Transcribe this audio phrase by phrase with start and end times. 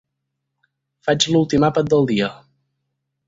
[1.09, 2.31] Faig l'últim àpat del dia.